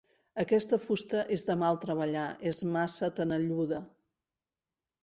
[0.43, 3.85] Aquesta fusta és de mal treballar: és massa tenelluda.